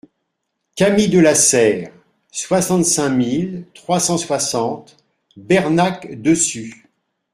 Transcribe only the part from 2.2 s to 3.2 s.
soixante-cinq